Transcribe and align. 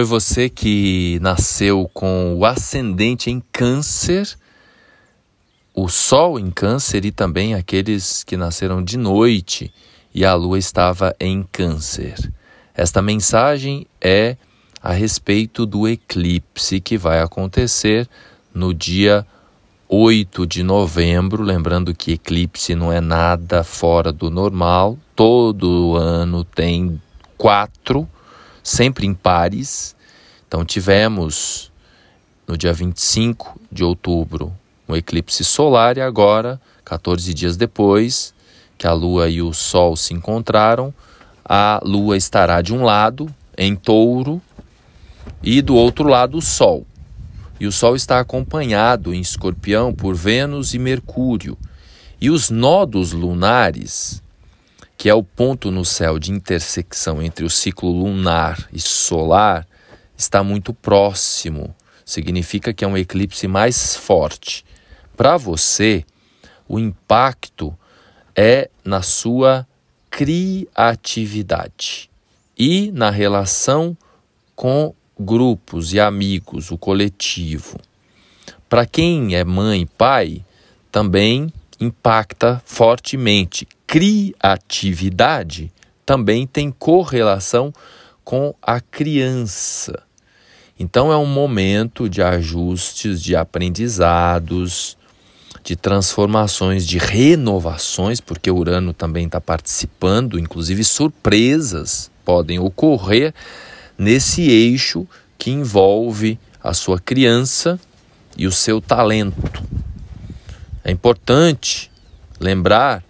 foi 0.00 0.04
você 0.04 0.48
que 0.48 1.18
nasceu 1.20 1.90
com 1.92 2.34
o 2.34 2.46
ascendente 2.46 3.30
em 3.30 3.42
Câncer, 3.52 4.26
o 5.74 5.90
Sol 5.90 6.38
em 6.38 6.50
Câncer 6.50 7.04
e 7.04 7.10
também 7.10 7.54
aqueles 7.54 8.24
que 8.24 8.34
nasceram 8.34 8.82
de 8.82 8.96
noite 8.96 9.70
e 10.14 10.24
a 10.24 10.32
Lua 10.32 10.58
estava 10.58 11.14
em 11.20 11.42
Câncer. 11.42 12.32
Esta 12.74 13.02
mensagem 13.02 13.86
é 14.00 14.38
a 14.82 14.92
respeito 14.92 15.66
do 15.66 15.86
eclipse 15.86 16.80
que 16.80 16.96
vai 16.96 17.20
acontecer 17.20 18.08
no 18.54 18.72
dia 18.72 19.26
8 19.86 20.46
de 20.46 20.62
novembro. 20.62 21.42
Lembrando 21.42 21.94
que 21.94 22.12
eclipse 22.12 22.74
não 22.74 22.90
é 22.90 23.02
nada 23.02 23.62
fora 23.62 24.10
do 24.10 24.30
normal, 24.30 24.96
todo 25.14 25.94
ano 25.94 26.42
tem 26.42 26.98
quatro, 27.36 28.08
sempre 28.62 29.06
em 29.06 29.14
pares. 29.14 29.96
Então 30.46 30.64
tivemos 30.64 31.70
no 32.46 32.56
dia 32.56 32.72
25 32.72 33.60
de 33.70 33.84
outubro 33.84 34.52
um 34.88 34.96
eclipse 34.96 35.44
solar 35.44 35.96
e 35.96 36.00
agora, 36.00 36.60
14 36.84 37.32
dias 37.32 37.56
depois 37.56 38.34
que 38.76 38.86
a 38.86 38.92
Lua 38.92 39.28
e 39.28 39.40
o 39.40 39.52
Sol 39.52 39.94
se 39.94 40.14
encontraram, 40.14 40.92
a 41.44 41.80
Lua 41.84 42.16
estará 42.16 42.60
de 42.60 42.74
um 42.74 42.82
lado 42.82 43.32
em 43.56 43.76
touro 43.76 44.40
e 45.42 45.60
do 45.62 45.74
outro 45.74 46.08
lado 46.08 46.38
o 46.38 46.42
Sol. 46.42 46.86
E 47.60 47.66
o 47.66 47.72
Sol 47.72 47.94
está 47.94 48.18
acompanhado 48.18 49.12
em 49.14 49.20
escorpião 49.20 49.92
por 49.92 50.14
Vênus 50.14 50.72
e 50.72 50.78
Mercúrio. 50.78 51.58
E 52.18 52.30
os 52.30 52.48
nodos 52.48 53.12
lunares, 53.12 54.22
que 55.00 55.08
é 55.08 55.14
o 55.14 55.22
ponto 55.22 55.70
no 55.70 55.82
céu 55.82 56.18
de 56.18 56.30
intersecção 56.30 57.22
entre 57.22 57.42
o 57.42 57.48
ciclo 57.48 57.90
lunar 57.90 58.68
e 58.70 58.78
solar, 58.78 59.66
está 60.14 60.44
muito 60.44 60.74
próximo. 60.74 61.74
Significa 62.04 62.74
que 62.74 62.84
é 62.84 62.86
um 62.86 62.98
eclipse 62.98 63.48
mais 63.48 63.96
forte. 63.96 64.62
Para 65.16 65.38
você, 65.38 66.04
o 66.68 66.78
impacto 66.78 67.74
é 68.36 68.68
na 68.84 69.00
sua 69.00 69.66
criatividade 70.10 72.10
e 72.58 72.92
na 72.92 73.08
relação 73.08 73.96
com 74.54 74.94
grupos 75.18 75.94
e 75.94 76.00
amigos, 76.00 76.70
o 76.70 76.76
coletivo. 76.76 77.78
Para 78.68 78.84
quem 78.84 79.34
é 79.34 79.46
mãe 79.46 79.80
e 79.80 79.86
pai, 79.86 80.44
também 80.92 81.50
impacta 81.80 82.60
fortemente. 82.66 83.66
Criatividade 83.90 85.72
também 86.06 86.46
tem 86.46 86.70
correlação 86.70 87.74
com 88.22 88.54
a 88.62 88.80
criança. 88.80 90.04
Então 90.78 91.10
é 91.10 91.16
um 91.16 91.26
momento 91.26 92.08
de 92.08 92.22
ajustes, 92.22 93.20
de 93.20 93.34
aprendizados, 93.34 94.96
de 95.64 95.74
transformações, 95.74 96.86
de 96.86 96.98
renovações, 96.98 98.20
porque 98.20 98.48
Urano 98.48 98.92
também 98.92 99.26
está 99.26 99.40
participando, 99.40 100.38
inclusive 100.38 100.84
surpresas 100.84 102.12
podem 102.24 102.60
ocorrer 102.60 103.34
nesse 103.98 104.48
eixo 104.48 105.04
que 105.36 105.50
envolve 105.50 106.38
a 106.62 106.72
sua 106.72 107.00
criança 107.00 107.76
e 108.36 108.46
o 108.46 108.52
seu 108.52 108.80
talento. 108.80 109.64
É 110.84 110.92
importante 110.92 111.90
lembrar 112.38 113.02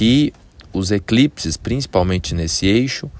que 0.00 0.32
os 0.72 0.90
eclipses, 0.90 1.58
principalmente 1.58 2.34
nesse 2.34 2.64
eixo, 2.64 3.10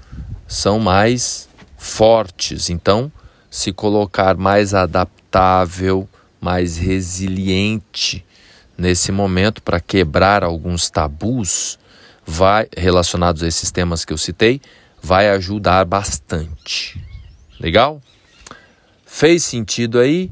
são 0.47 0.79
mais 0.79 1.47
fortes. 1.77 2.71
Então, 2.71 3.11
se 3.51 3.71
colocar 3.71 4.35
mais 4.35 4.73
adaptável, 4.73 6.09
mais 6.41 6.77
resiliente 6.77 8.25
nesse 8.75 9.11
momento 9.11 9.61
para 9.61 9.79
quebrar 9.79 10.43
alguns 10.43 10.89
tabus 10.89 11.77
vai 12.25 12.67
relacionados 12.75 13.43
a 13.43 13.47
esses 13.47 13.69
temas 13.69 14.03
que 14.03 14.11
eu 14.11 14.17
citei, 14.17 14.59
vai 15.03 15.29
ajudar 15.29 15.85
bastante. 15.85 16.99
Legal? 17.59 18.01
Fez 19.05 19.43
sentido 19.43 19.99
aí? 19.99 20.31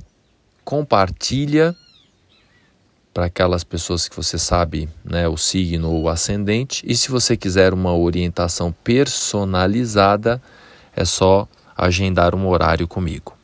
Compartilha 0.65 1.75
para 3.13 3.25
aquelas 3.25 3.63
pessoas 3.63 4.07
que 4.07 4.15
você 4.15 4.37
sabe, 4.37 4.87
né, 5.03 5.27
o 5.27 5.37
signo 5.37 5.91
ou 5.91 6.03
o 6.03 6.09
ascendente. 6.09 6.83
E 6.85 6.95
se 6.95 7.09
você 7.09 7.35
quiser 7.35 7.73
uma 7.73 7.95
orientação 7.95 8.71
personalizada, 8.83 10.41
é 10.95 11.03
só 11.05 11.47
agendar 11.75 12.35
um 12.35 12.47
horário 12.47 12.87
comigo. 12.87 13.38